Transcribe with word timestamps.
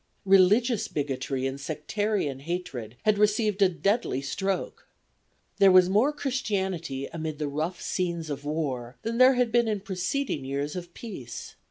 Religious 0.25 0.87
bigotry 0.87 1.45
and 1.45 1.59
sectarian 1.59 2.39
hatred 2.39 2.95
had 3.03 3.19
received 3.19 3.61
a 3.61 3.69
deadly 3.69 4.19
stroke. 4.19 4.87
There 5.57 5.71
was 5.71 5.91
more 5.91 6.11
Christianity 6.11 7.05
amid 7.13 7.37
the 7.37 7.47
rough 7.47 7.79
scenes 7.79 8.31
of 8.31 8.43
war 8.43 8.97
than 9.03 9.19
there 9.19 9.35
had 9.35 9.51
been 9.51 9.67
in 9.67 9.79
preceding 9.81 10.43
years 10.43 10.75
of 10.75 10.91
peace. 10.95 11.55